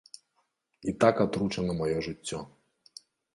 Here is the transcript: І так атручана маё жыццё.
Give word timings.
І 0.91 0.93
так 1.03 1.21
атручана 1.25 1.77
маё 1.83 2.01
жыццё. 2.09 2.39